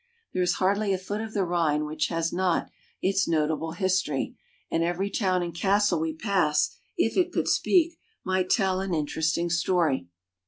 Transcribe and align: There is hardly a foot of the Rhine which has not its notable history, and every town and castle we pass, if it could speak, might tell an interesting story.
There 0.33 0.41
is 0.41 0.53
hardly 0.55 0.93
a 0.93 0.97
foot 0.97 1.21
of 1.21 1.35
the 1.35 1.43
Rhine 1.45 1.85
which 1.85 2.07
has 2.07 2.33
not 2.33 2.71
its 3.03 3.27
notable 3.27 3.73
history, 3.73 4.35
and 4.71 4.83
every 4.83 5.11
town 5.11 5.43
and 5.43 5.53
castle 5.53 5.99
we 5.99 6.15
pass, 6.15 6.71
if 6.97 7.15
it 7.17 7.31
could 7.31 7.47
speak, 7.47 7.99
might 8.23 8.49
tell 8.49 8.79
an 8.81 8.95
interesting 8.95 9.51
story. 9.51 10.07